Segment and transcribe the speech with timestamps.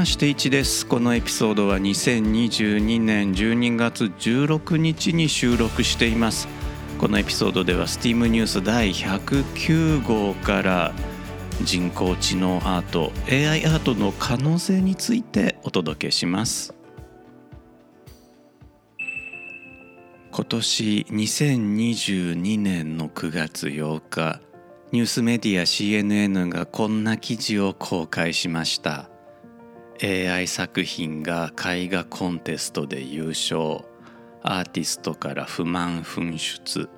[0.00, 0.86] まして1です。
[0.86, 6.48] このエピソードは2022年12月16日に収録しています。
[6.98, 10.94] このエピソードでは STEAM ニュース第109号から
[11.64, 16.72] 人工知能アート AI アートの可能性についてお届けします。
[20.32, 24.40] 今年2022年の9月8日
[24.92, 29.10] ニュースメディア CNN がこんな記事を公開しました。
[30.02, 33.84] AI 作品が絵画コンテストで優勝
[34.42, 36.88] アーティストから不満噴出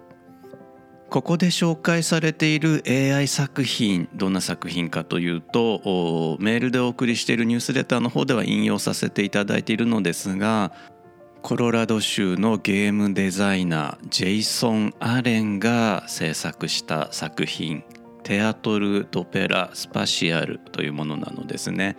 [1.10, 10.72] ここで紹介されている AI 作品どんな作品かというとメールでお送りしているニュースレターの方では引用させていただいているのですが
[11.42, 17.82] コロラド州のゲームデザイナージェイソン・アレンが制作した作品
[18.22, 21.96] 「テアトル・ドペラ・スパシアル」というものなのですね。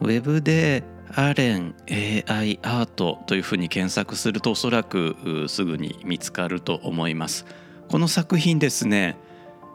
[0.00, 7.46] ウェブでアレン AI アートというふうに検索するとおそらくすぐに見つかると思います。
[7.88, 9.16] この作品ですね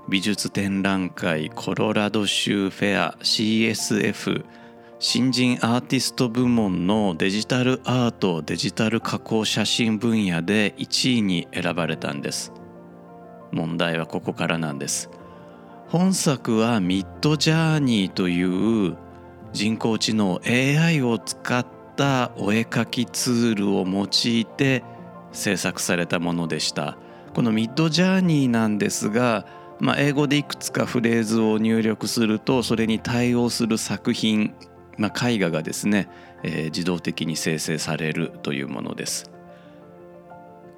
[0.10, 4.44] 美術展覧会コロラド州フェア CSF
[5.00, 12.52] 新人アーティスト部門のデジタルアートデジタル加工写真分野で1位に選ばれたんです。
[13.52, 15.10] 問題はここからなんです。
[15.88, 18.44] 本作はミッドジャーニーとい
[18.90, 18.96] う
[19.54, 24.84] 人工知能 AI を使ったお絵描きツールを用いて
[25.32, 26.98] 制作されたものでした。
[27.34, 29.46] このミッドジャーニーなんですが、
[29.80, 34.54] まあ、英語でいくつかフレーズを入力するとそれに対応する作品、
[34.98, 36.10] まあ、絵画がですね、
[36.44, 39.32] えー、自動的に生成されるというものです。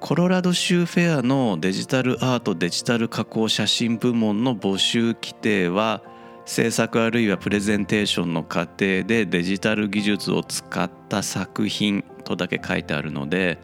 [0.00, 6.02] コロラド州フェアのデジタルアートデジタル加工写真部門の募集規定は
[6.46, 13.58] 制作あるいはプレゼンテーションの過程でデジタル技術を使った作品とだけ書いてあるので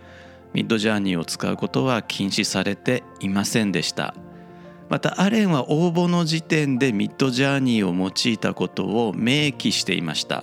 [0.55, 4.15] ミッドジャーニーを使うことは禁止されていませんでした。
[4.89, 10.43] またアレンは応募の時点でミッドジャーニーを用いたことを明記していました。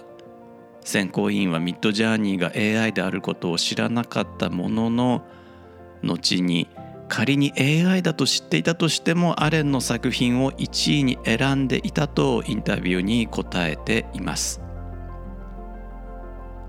[0.85, 5.25] 選考委員はミッドジャーニーが AI であることを知らなかったものの
[6.01, 6.69] 後に
[7.07, 14.61] 仮に AI だと知っていたとしてもアレンの作品を1位に選んでいたとインタビューに答えています。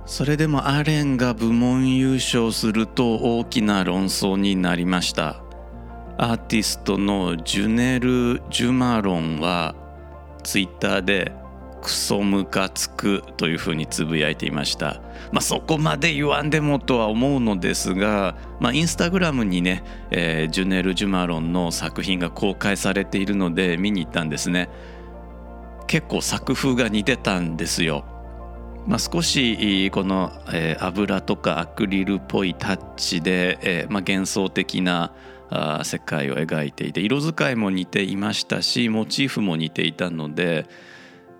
[0.07, 5.43] それでもアレンが部門優勝すると大きな論争になりました。
[6.17, 9.75] アーティストのジュネル・ジュマロンは
[10.43, 11.33] ツイッターで
[11.81, 15.01] クソムカつくというふうにつぶやいていました。
[15.33, 24.69] まあ、そこまで言わんでもとは思うのですが、まあ、インスタグラムにね、えー、ジュネル・ジュマロンの作品が公開されているので見に行ったんですね。
[25.87, 28.05] 結構作風が似てたんですよ。
[28.87, 35.13] まあ、少しこの、えー、油とかアクリルっぽいタッチで、えーまあ、幻想的な
[35.51, 40.67] あ世界を描いていて色使いも似ていましたしモチーフも似ていたので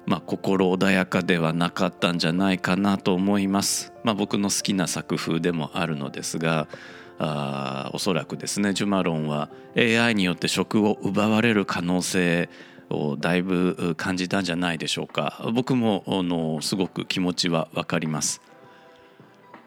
[0.09, 3.93] まあ、心穏やかではなかったんじゃないかなと思います。
[4.05, 6.67] まあ、僕の好きな作風でもあるのですが
[7.19, 12.49] あおそらくですねジュマロンは AI によって職を奪われる可能性
[12.89, 18.41] をだいぶ感じたんじゃないでしょうか僕もあのすごく気持ちは分かります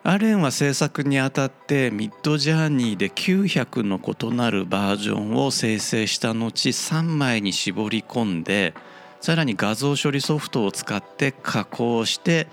[0.04, 8.74] アレンは制作にあたってミッドジャーニーで900の異なるバージョンを生成した後3枚に絞り込んで
[9.22, 12.48] さらに画像処理ソフトを使って加工して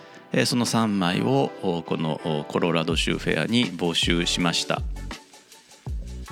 [0.44, 4.82] その3枚をこのコロラド州フェアに募集しました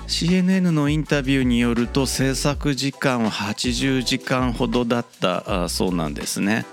[0.07, 6.65] CNN のインタビューによると制作時間は80時間ほどだったそうなんですね。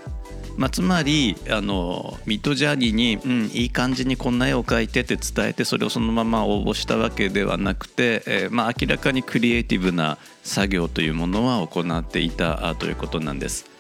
[0.56, 13.75] まあ、つまりあのミッドジャーニーに、うん、いい感じにこんな絵を描いてって伝えてそれをそのまま応募したわけではなくて、えー、まあ、明らかにクリエイティブな作業というものは行っていたということなんです。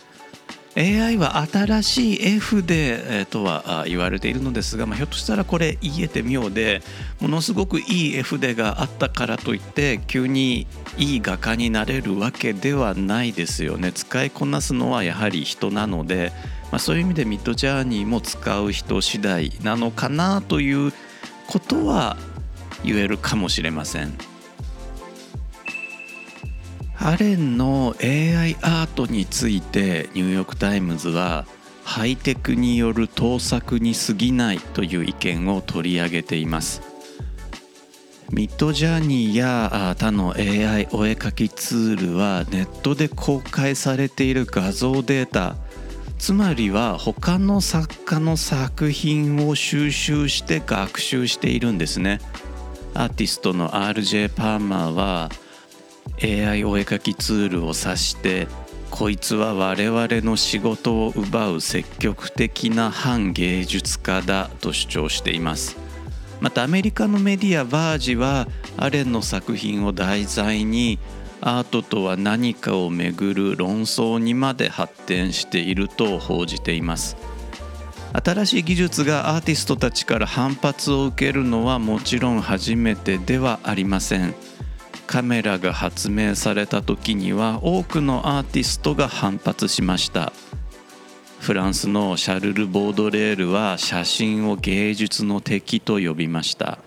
[0.76, 6.82] AI は新しい F で、えー、とは言われているのですが、まあ、ひょっとしたらこれ言えて妙で
[7.20, 10.66] ものすごくいい F でがあったからといって急に
[10.96, 16.32] いい画家になれるわけではないですよね使いこなすのはやはり人なので、
[16.74, 20.92] まあ、そういう意味でミッドジャーニーも使う人次第なのかなという
[21.46, 22.16] ことは
[22.82, 24.12] 言えるかもしれません。
[26.98, 31.46] アレンの AI アートについてニューヨーク・タイムズは
[31.84, 36.82] ハイテクによる盗作に過ぎないという意見を取り上げています
[38.32, 45.56] ミッドジャーニーや他の AI お絵描きツールはネットで公開されている画像データ
[46.24, 52.18] つまりは他の作家の作品を収集して学習しているんですね。
[52.94, 55.28] アーティストの RJ パーマーは
[56.22, 58.48] AI お絵描きツールを指して
[58.90, 65.76] こいつは我々の仕事を奪う積極的な反芸術家だと主張しています。
[66.40, 68.48] またアメリカのメディアバージは
[68.78, 70.98] アレンの作品を題材に
[71.46, 77.18] アートとは何かをめぐる論争にまで発展していると報じています。
[78.14, 84.34] 新しい技術がアーティストたちから反発を受けるのはもちろん初めてではありません。
[85.06, 90.32] カメラが発明された時には多くのアーティストが反発しました。
[91.40, 96.78] フランスのシャルル・ボードレールは写真を芸術の敵と呼びました。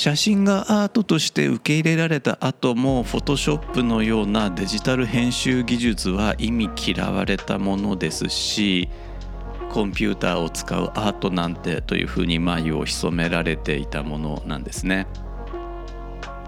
[0.00, 8.88] 写真がアートとして受け入れられた後もフォトショップのようなデジタル編集技術は意味嫌われたものですし
[9.70, 15.06] コンピューターを使うアートなんてというふうに眉を潜められていたものなんですね。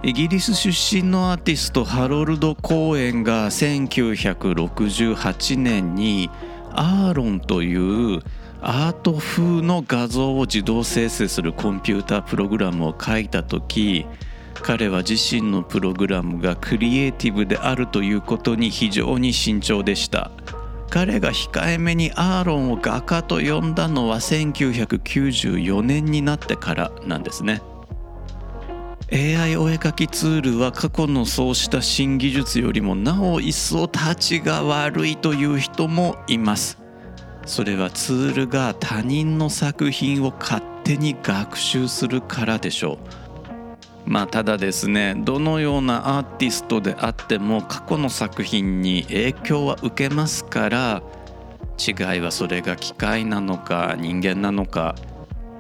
[0.03, 6.31] イギリス出身のアーティストハロルド・コーエンが1968年に
[6.71, 8.23] アーロンという
[8.63, 14.07] アート風の画像を自動生成するコンピュータープログラムを書いた時
[14.55, 20.31] 彼は自身のプログラムがクリエイティブであるということに非常に慎重でした。
[20.89, 27.63] 彼が控えめにアーロンを画家と呼んだのは1994年になってからなんですね。
[29.11, 36.82] AI お絵描きツールは過去のそうした新技術よりもなお一層立ちが悪いという人もいます。
[37.45, 44.11] それはツールが他人の作品を勝手に学習するからでしょう。
[44.11, 51.03] まあただですねどのようなアーティストであっても過去の作品に影響は受けますから
[51.79, 54.97] 違いはそれが機械なのか人間なのか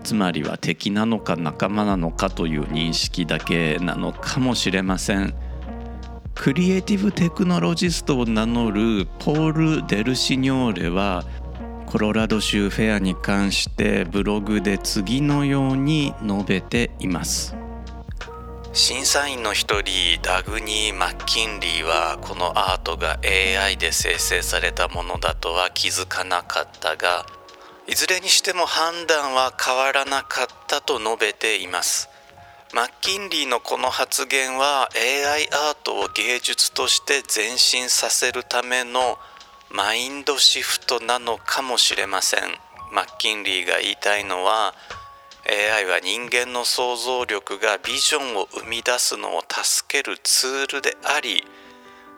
[0.02, 5.34] つまりは敵なのか仲間なのかという認識だけなのかもしれません。
[6.34, 11.24] クリエイティブテクノロジストを名乗るポール・デルシニョーレは
[11.92, 17.54] コロラド州フェアに関してブログで次のように述べています。
[18.72, 27.26] 審査員の一人ダグニー・マッキンリーはこのアートが AI で生成されたものだとは気づかなかったが
[27.86, 32.08] いずれにしても判断は変わらなかったと述べています。
[32.72, 39.18] マッキンリーのこの発言は AI アートを芸術として前進させるための
[39.74, 42.40] マインドシフトなのかもしれません。
[42.92, 44.74] マッキンリーが言いたいのは
[45.46, 51.44] AI は人間の想像力がビジョンを生み出すのを助けるツールであり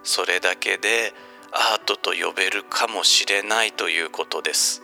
[0.03, 1.13] それだけで
[1.53, 4.83] アートと呼べるかもしれないということです。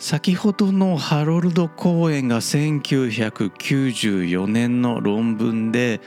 [0.00, 6.00] 先ほどのハロルド・コーエンが1994年の論文で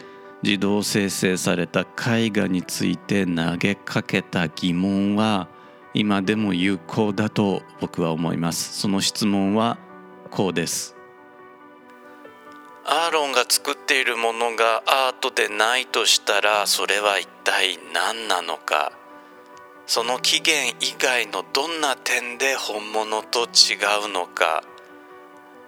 [0.44, 5.48] 自動生成された絵画について投げかけた疑問は
[5.94, 8.78] 今でも有効だと僕は思います。
[8.78, 9.78] その質問は
[10.32, 10.98] こうです。
[12.86, 18.92] アーロンが作っているものがアートでないとしたらそれは一体何なのか。
[19.86, 24.62] その起源以外のどんな点で本物と違うのか。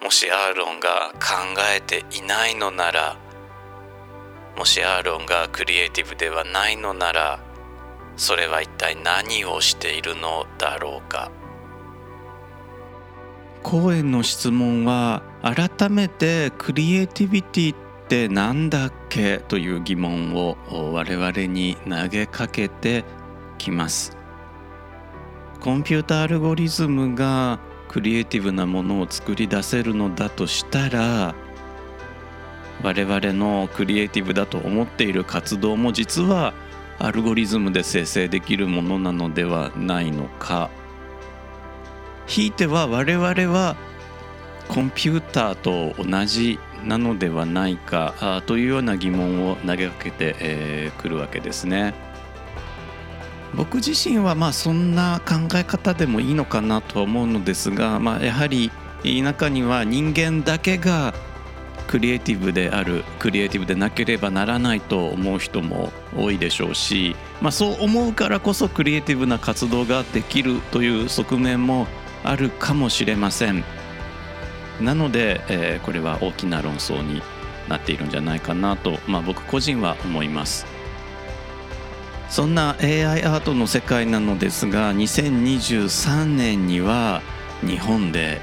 [0.04, 3.25] もしアーロンが考えていないのなら
[4.58, 7.40] もしアーロンがクリエイティブではないのなら
[8.16, 11.30] それは一体何をしているのだろうか？
[13.62, 20.56] コーの質問は改めてクリエイティビティって何だっけという疑問を
[20.94, 23.04] 我々に投げかけて
[23.58, 24.16] きます。
[25.60, 27.60] コンピュータアルゴリズムが
[27.90, 31.34] クリエイティブなものを作り出せるのだとしたら
[32.84, 36.54] 我々のクリエイティブだと思っている活動も実は
[37.00, 40.70] アルゴリズムで生成できるものなのではないのか
[42.28, 43.76] ひいては我々は
[44.68, 51.94] コンピューターと同じなのではないかというような疑問を投げかけてく、るわけですね。
[53.56, 58.72] 僕自身はまあそんな考え方でもいいのかなとは思うのですが、まあ、やはり
[59.04, 61.14] 中には人間だけが
[61.88, 71.88] クリエイティブであるクリエイティブでなければならないと思う人も多いでしょうし、まあ、そう思うからこそクリエイティブな活動ができるという側面も
[72.24, 73.64] あるかもしれません。
[74.82, 77.22] なので、えー、これは大きな論争に
[77.70, 80.66] なっているんじゃないかなと、まあ、僕個人は思います。
[82.30, 87.22] そんな AI アートの世界なのですが2023年には
[87.62, 88.42] 日本で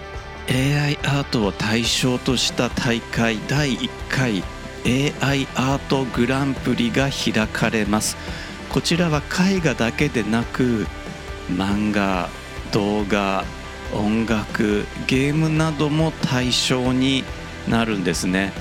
[0.49, 4.42] AI アートを対象とした大会第1回
[4.84, 8.16] AI アートグランプリが開かれます。
[8.68, 10.87] こちらは絵画だけでなく
[11.50, 12.28] 漫画
[12.72, 13.44] 動画
[13.94, 17.25] 音楽ゲームなども対象に
[17.68, 18.52] なるんですね。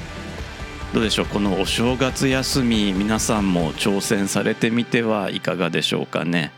[0.93, 1.25] どうでしょう？
[1.25, 6.51] このお正月休み皆さんも挑戦されてみてはいかがでしょうかね？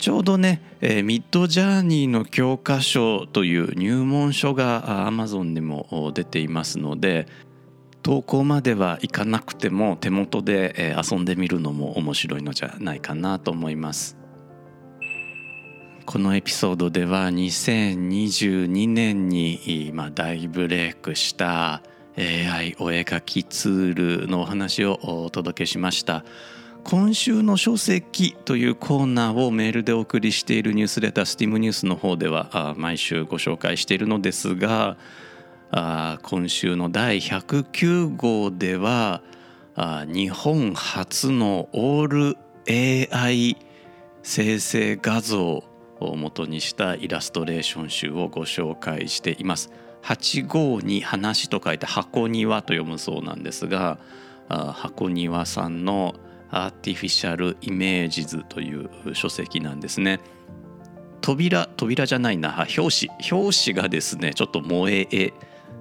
[0.00, 7.26] ちょうどね、えー、ミッドジャーニーの教科書という入門書が Amazon にも出ていますので
[8.02, 14.16] 投稿までは行かなくても手元で遊んでみるのも面白いのじゃないかなと思います
[16.06, 21.82] このエピソードでは2022年に、ま、大ブレイクした
[22.16, 26.24] AI お絵描きツールのお話をお届けしました。
[26.84, 34.96] 今週の書籍というコーナーをメールでお送りしているニュースレタースティムニュースの方では毎週ご紹介しているのですが
[36.22, 39.22] 今週の第109号では
[40.06, 42.36] 日本初のオール
[42.68, 43.56] AI
[44.22, 45.64] 生成画像
[46.00, 49.70] を元にしたイラストレーション集をご紹介しています。
[50.02, 53.98] 85に話と書いて箱庭と読むそうなんですが
[54.48, 56.14] 箱庭さんの
[56.50, 60.20] 「アーティフィシャル・イメージズという書籍なんですね。
[61.20, 65.32] 扉扉じゃないな表紙表紙がですねちょっと萌え絵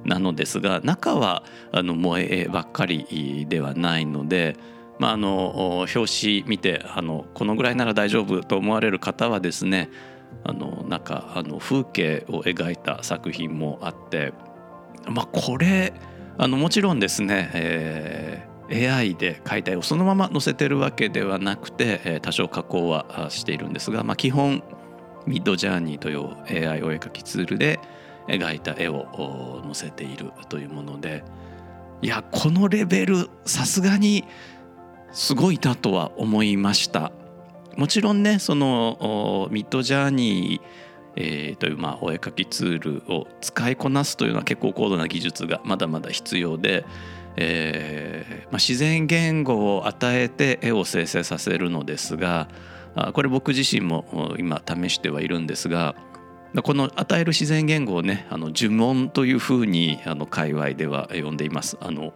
[0.06, 4.58] なのですが中はあの萌え絵ばっかりではないので、
[5.00, 9.90] まあ、あの表紙見てあのこのぐらいなら大丈夫と思われる方はですね
[10.44, 14.34] あのなんかあの風景を描いた作品もあって、
[15.08, 15.94] まあ、これ
[16.38, 24.64] あのもちろんですね、え AI で描いた絵をそのまま載せてるわけではなくて多少加工はしているんですが、まあ、基本
[25.26, 27.80] ミッドジャーニーという AI お絵描きツールで
[28.28, 31.24] 描いた絵を載せているというもので
[32.02, 34.26] いやこのレベルさすがに
[35.12, 37.12] すごいなとは思いました。
[37.76, 40.89] もちろんねそのミッドジャーニー
[41.20, 46.86] えー、というまあお絵描きツールを使いこなすというのは結構高度な技術がまだまだ必要で、
[47.36, 52.48] えーまあ、自然言語を与えて絵を生成させるのですが
[53.14, 55.96] これ僕自身も今試してはいるんですが
[56.64, 61.78] この与える自然言語をねあの呪文というふうにあの界隈では呼んでいます。
[61.80, 62.14] あの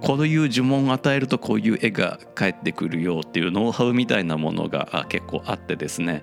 [0.00, 6.22] こういう呪文を与えるとこういう絵が返ってくるよっていうノウハウみたいなものが結構あってですね。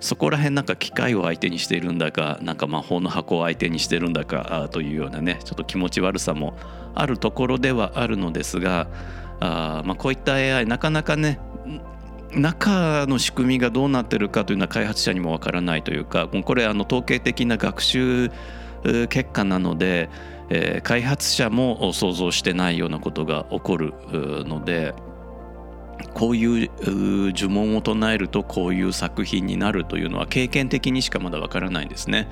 [0.00, 6.54] そこら辺なんか機械を相手にしているんだかなんか魔法の箱を相手にしてるんだかというようなねちょっと気持ち悪さも
[6.94, 8.88] あるところではあるのですが
[9.40, 11.38] あ、まあ、こういった AI なかなかね
[12.32, 18.30] 中の仕組みがどうなってるかというのは開発者にもわからないというかこれあの統計的な学習
[19.08, 20.08] 結果なので、
[20.48, 23.94] えー、開発者も想像してないようなことが起こる
[24.46, 24.94] ので
[26.14, 32.28] こういう呪文を唱えるとこういう作品になるというのは経験的にしかまだわからないんですね。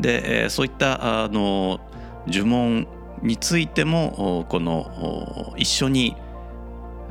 [0.00, 1.80] で、え、そういったあの
[2.26, 2.86] 呪文
[3.22, 6.16] についてもこの一緒に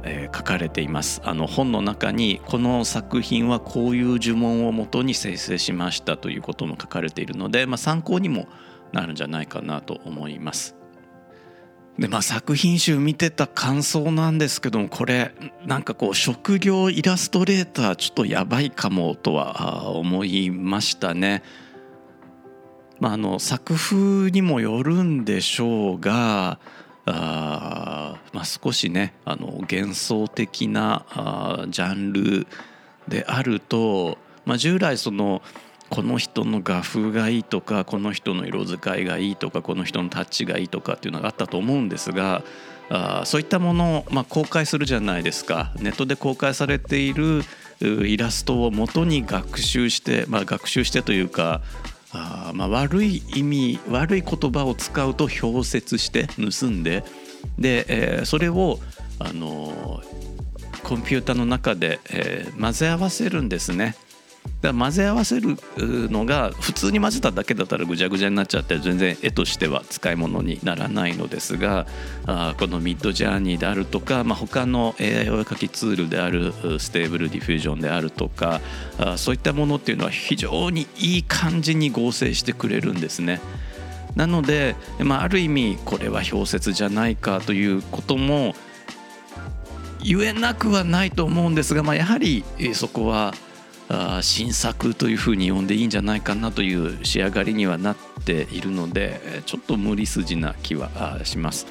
[0.03, 8.47] え書かれていますあの本の中にこの作品はこういう呪文をもとに生成しましたということも書かれているので、まあ、参考にも
[8.91, 10.78] なるんじゃないかなと思います。
[11.99, 15.33] でまあ、作品集見てた感想なんですけどもこれ
[15.65, 21.43] なんかこう職業イラストレーターちょっとやばいかもとは思いましたね。
[23.01, 26.59] まあ、あの作風にもよるんでしょうが
[27.05, 32.47] あ、まあ、少しねあの幻想的なあジャンル
[33.09, 35.41] であると、まあ、従来その
[35.89, 42.43] この人の画風がいいとかこの人の色使いがいいとかこの人のタッチがいいとかっていうのがあったと思うんですが
[42.89, 47.43] あそういったものを、まあ、公開するじゃないですかネットで公開されている
[47.81, 51.61] イラストを元に学習して、まあ、学習してというか
[52.11, 57.03] あまあ悪い意味悪い言葉を使うと表説して盗んで
[57.57, 58.79] で、えー、それを
[59.19, 60.01] あの
[60.83, 63.95] コンピューターの中で、えー、混ぜ合わせるんですね。
[64.61, 71.87] だ混ぜ合わせるのが普通に混ぜただけだったらぐちゃぐちゃになっちゃって全然絵としては使い物にならないのですが
[72.25, 78.59] あこの Midjourney であるとか、まあ、他の AI お絵かきツールである Stable Diffusion であるとか
[78.97, 83.39] あそういったものっていうのは非常にいい感じに合成してくれるんですね。
[84.15, 88.55] なので、まあ、ある意味これは剽窃じゃないかということも
[90.03, 92.43] 言えなくはないと思うんですが、まあ、やはり
[92.73, 93.33] そこは
[94.21, 101.65] 新作というふうに呼んでいいんじゃないかなという仕上がりにはなっているのでちょっと無理筋な気はします。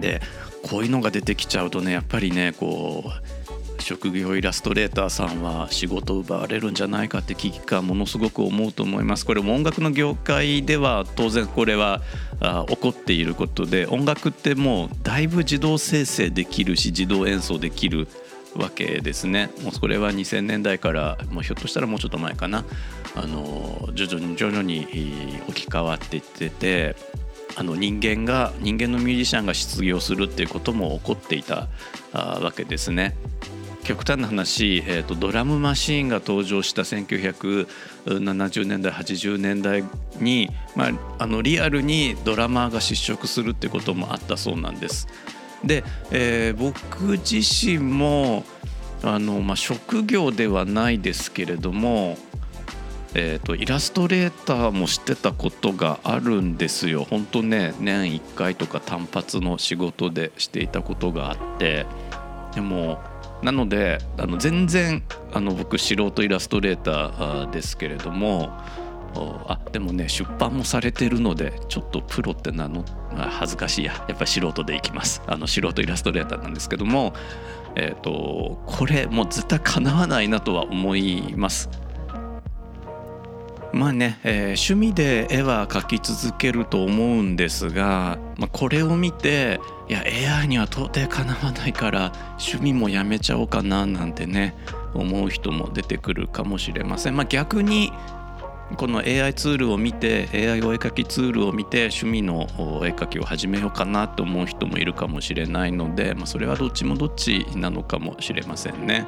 [0.00, 0.20] で
[0.62, 12.00] こういうのが出てきちゃうとねやっぱりねこう職業イラストレーターさんは仕事を奪われるんじゃないかって危機感ものすごく思うと思いますこれも音楽の業界では当然これは
[12.40, 18.06] あ起こっていることで音楽ってもうだいぶ自動生成できるし自動演奏できる
[18.56, 22.64] わけですねもうそれは2000年代からもうひょっとしたらもうちょっと前かな
[23.14, 24.86] あの徐々に徐々に
[25.48, 26.96] 置き換わっていってて
[27.56, 31.68] あの人間が人間のミュージシャンが失業するっていうことも起こっていた
[32.12, 33.14] あわけですね。
[33.84, 39.82] 極端な話、えーと、ドラムマシーンが登場した1970年代80年代
[40.20, 45.08] に、まあ、あのリアルにドラマーが失職するってこともあったそうなんです。
[45.64, 48.44] で、えー、僕自身も
[49.02, 52.16] あの、まあ、職業ではないですけれども、
[53.14, 57.06] えーと、イラストレーターもしてたことがあるんですよ。
[57.08, 61.86] 本当ね年1回とか単発の仕事でしていたことがあって
[62.54, 63.00] でも
[63.42, 68.50] なのであの全然あの僕素人イラストレーターですけれども
[69.14, 73.92] あでもね出版もされてるのでちょっとプロって名乗恥ずかしいや。
[74.08, 75.22] やっぱ素人でいきます。
[75.26, 77.12] あの素人イラストレーターなんですけども
[77.74, 81.68] えっ、ー、とこれもう絶対かなわないなとは思います。
[83.72, 90.02] まあね、えー、趣味で絵は描き続けると思うんですが、まあ、これを見ていや
[90.40, 94.54] AI には到底かなわないから趣味もやめちゃおうかななんてね
[94.92, 97.16] 思う人も出てくるかもしれません。
[97.16, 97.92] まあ、逆に
[98.76, 109.06] この AI ツールを見て AI お絵かきツールを見て趣味のお絵描きを始めようかなと思う人もいるかもしれないので、まあ、それはどっちもどっちなのかもしれませんね。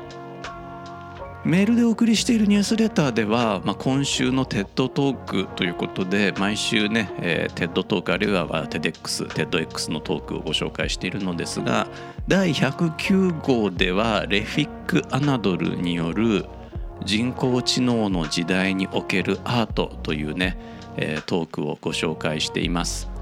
[1.44, 11.86] メールでお送りしているニュースレターでは、まあ、今週の TED トークということで毎週ね、えー、TED トークあるいは TEDx、TEDx のトークをご紹介しているのですが
[12.28, 16.46] 第109号ではレフィック・アナドルによる
[17.04, 20.56] 「人工知能の時代におけるアートというね、
[20.96, 23.14] え、トークをご紹介しています。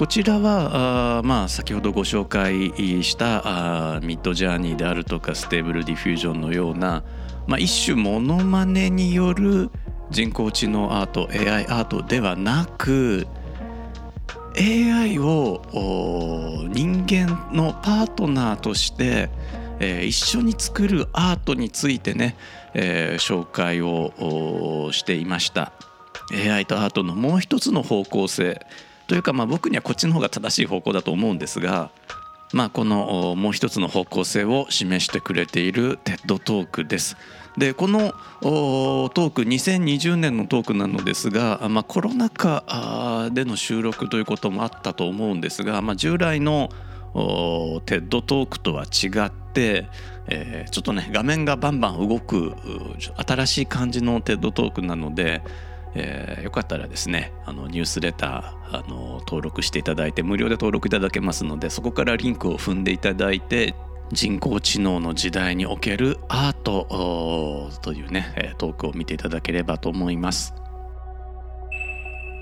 [0.00, 2.72] こちらはあまあ先ほどご紹介
[3.04, 7.04] したあ Midjourney であるとか Stable Diffusion のような、
[7.46, 9.68] まあ、一種モノマネによる
[10.08, 13.26] 人工知能アート AI アートではなく
[14.56, 15.60] AI を
[16.72, 19.28] 人間のパートナーとして
[19.80, 22.36] えー、一緒に作るアートについてね、
[22.74, 25.72] えー、紹介をしていました
[26.32, 28.64] AI とアートのもう一つの方向性
[29.08, 31.90] というか、まあ、僕にはこっちの方が正しい方向だと思うんですが、
[32.52, 37.16] まあ、このもう一つの方向性を示してくれている TED トークです。
[37.58, 46.70] でこのトーク2020年のトークなのですが、まあ、コロナ禍での収録ということもあったと思うんですが、まあ、従来の
[47.12, 49.88] TED トークとは違って、
[50.28, 52.54] えー、ちょっとね画面がバンバン動く
[53.16, 55.42] 新しい感じの TED トークなので、
[55.94, 63.74] えー、よかったらですねあのニュースレターあの登録していただいて無料で登録いただけますのでそこからリンクを踏んでいただいて
[64.12, 70.54] 人工知能の時代におけるアートというねトークを見ていただければと思います。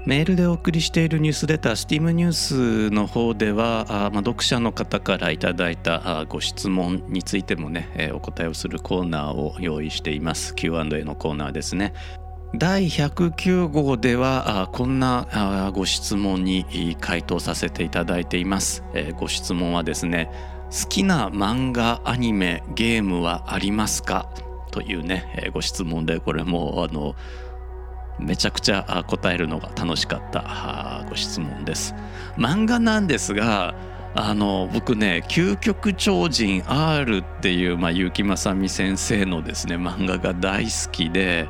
[0.06, 10.54] メールでお送りしているニュースレター STEAM ニュースの方ではあ、まあ、読者の方からいただいたご質問についてもね、えー、お答えをするコーナーを用意しています。
[10.54, 11.92] Q&A のコーナーですね。
[12.54, 20.30] 第109号ではあこんなあご質問に回答させていただいています、えー、ご質問はですね
[20.70, 24.30] 好きな漫画アニメゲームはありますか？
[24.70, 27.14] というねご質問でこれもあの
[28.18, 31.94] めちゃくちゃ答えるのが楽しかったご質問です。
[32.36, 33.74] 漫画なんですが
[34.14, 41.48] あの僕ね「究極超人 R」っていう、まあ、結城正美先生のですね漫画が大好きで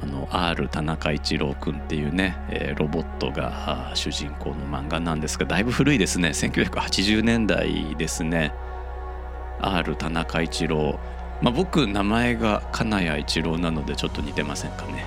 [0.00, 6.30] あの R 田中一郎君っていうね、えー、ロボットが主人公の漫画なんですがだいぶ古いですね。
[6.30, 8.52] 1980年代ですね。
[9.60, 10.98] R 田中一郎、
[11.40, 15.06] まあ、僕名前が金谷一郎なのでちょっと似てませんかね。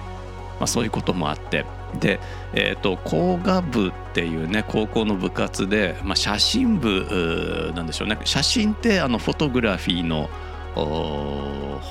[0.60, 1.66] まあ、そういうこともあって。
[2.00, 2.20] で、
[2.54, 8.20] えーと、工学部っていうね高校の部活で、まあ、写真部なんでしょうね。
[8.26, 10.30] 写真ってあのフォトグラフィーの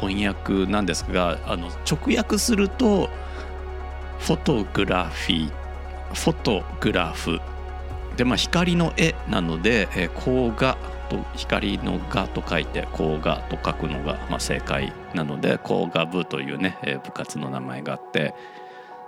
[0.01, 3.09] 翻訳なんですがあの直訳すると
[4.19, 5.53] フォトグラフィー
[6.15, 7.41] フォトグラフ。
[8.17, 10.77] でまあ光の絵なので、えー、光画
[11.09, 18.35] と光の画と書いて光画と書くのが、まあ、正解なので光画部というね、部活の名前があって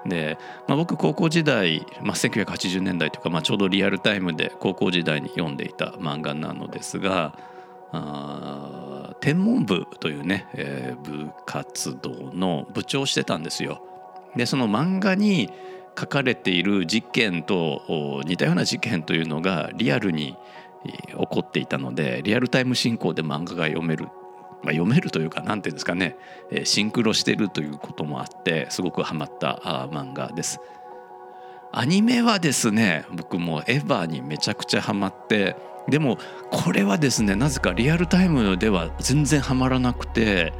[0.06, 7.38] で、まあ、僕高校時代、まあ、1980年代というか、まあ、ちょうどリアルタイムで高校時代に読んでいた漫画なのですが
[9.20, 13.82] 天文部というね、えー、部活動の部長をしてたんですよ。
[14.36, 15.50] でその漫画に
[15.98, 20.36] 書かれている事件と似たような事件というのがリアルに
[20.84, 24.08] 起こっていたのでリアルタイム進行で漫画が読める
[24.62, 26.16] まあ、読めるというか何ていうんですかね、
[26.64, 29.60] シンクロしてるということもあってすごくハマった
[29.92, 30.60] 漫画です。
[31.70, 35.54] アニメはですね僕もエヴァにめちゃくちゃハマって
[35.88, 36.18] でも
[36.50, 40.52] これはですねなぜかリアルタイムでは全然ハマらなくて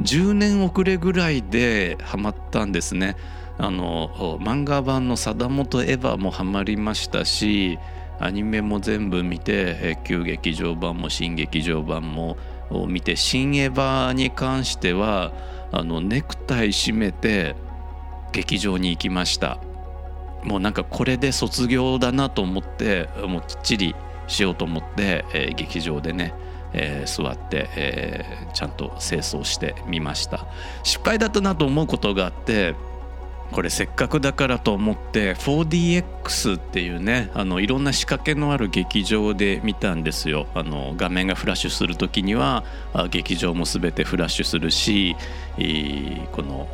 [0.00, 3.16] 10年遅れぐらいでハマったんですね。
[3.58, 7.78] あの漫画版の「貞本エヴァ」もハマりましたし
[8.22, 12.36] アニメも全部見て旧劇場版も新劇場版も
[12.86, 15.32] 見て新エヴァに関しては
[15.72, 17.56] あのネクタイ締めて
[18.30, 19.58] 劇場に行きました。
[20.44, 23.94] もうなんかこれで卒業だなと思ってもうきっちり
[24.28, 26.34] しようと思って、えー、劇場でね、
[26.72, 30.46] えー、座って、えー、ちゃんと清掃してみました。
[30.84, 32.74] 失敗だったなと思うことがあって
[33.52, 40.46] これせっかくだからと思って 4DX っていうねあのいろんな仕掛けのある劇場で見たんですよ。
[40.54, 42.64] あの画面がフラッシュする時には
[43.10, 45.14] 劇場も全てフラッシュするし
[46.32, 46.66] この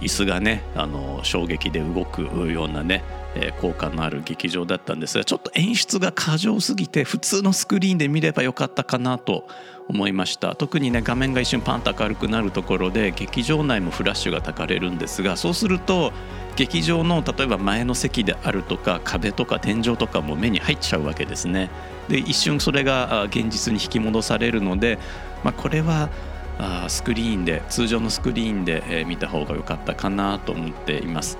[0.00, 3.04] 椅子がねあの衝撃で動くようなね
[3.60, 9.46] 効果のある劇場だったんですがちょっと演出が過剰すぎて普通のスクリーンで見ればよかったかなと
[9.88, 10.54] 思いました。
[10.54, 16.12] 特にね画面が一瞬パンと明るくなるところで劇場内もフラッシュがたかれるんですがそうすると
[16.56, 21.70] 劇場の例えば前の席であるとか壁とか天井とかも目に入っちゃうわけですね。
[22.08, 24.98] で一瞬それが現実に引き戻されるので、
[25.44, 26.08] まあ、これは
[26.58, 31.36] あスクリーンで通常のスクリーンで、え見た方が良かったかなと思っています。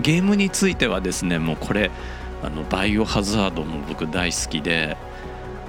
[0.00, 1.92] ゲームについてはですねもうこれ
[2.42, 4.96] あのバイオハザードも僕大好きで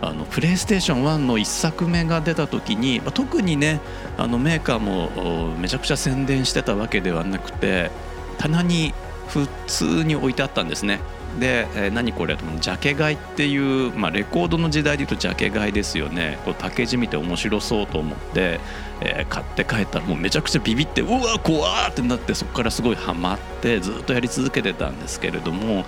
[0.02, 3.80] あのプレイステーション1の1作目が出た時に、まあ、特にね
[4.18, 7.92] あのメーカーもめちゃくちゃ宣伝してたわけではなくて
[8.38, 8.94] 棚に
[9.28, 11.00] 普通に置いてあったんですね。
[11.40, 16.40] で、えー、何これジャケ買いっていう、まあ、レコードの時代でいうとジャケ買いですよね。
[16.46, 18.60] こうパッケージ見て面白そうと思って、
[19.02, 25.86] えー、買って帰ったらもうめちゃくちゃビビってうわ怖ってなってそこからすごいハマってずっとやり続けてたんですけれども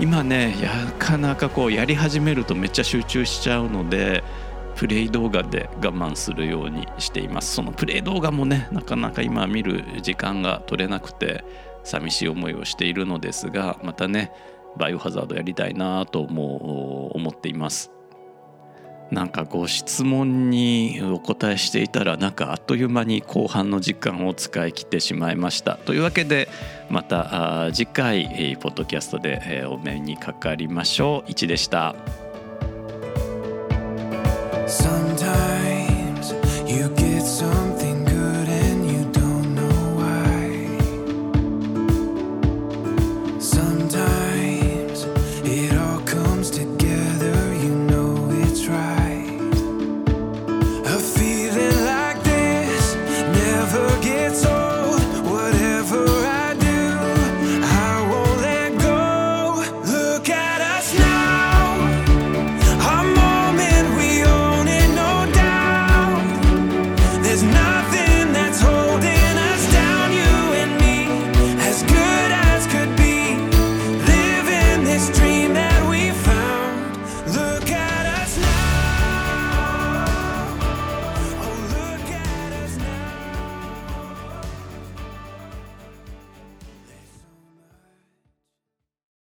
[0.00, 4.24] 今ねなかなかこうやり始めるとめっちゃ集中しちゃうので
[4.74, 7.54] プレイ動画で我慢するようにしています。
[7.54, 11.44] そのプレイ動画もねなかなか今見る時間が取れなくて
[11.84, 14.32] 寂しい思いをしているのですがまたね
[14.76, 17.92] バイオハザードやりたいなとも思っています。
[19.12, 26.48] なんかご質問にお答えしていたらなんかあっという間に後半の時間を使い切ってしまいましたというわけで
[26.88, 31.94] また次回ポッドキャストでお目にかかりましょう1でした。